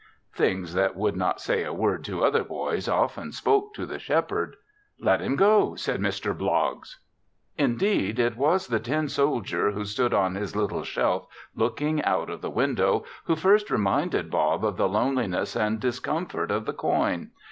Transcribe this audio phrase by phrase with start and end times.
[0.33, 4.55] Things that would not say a word to other boys often spoke to the Shepherd.
[4.99, 6.35] "Let him go," said Mr.
[6.35, 6.97] Bloggs.
[7.55, 12.41] Indeed it was the tin soldier, who stood on his little shelf looking out of
[12.41, 17.29] the window, who first reminded Bob of the loneliness and discomfort of the coin.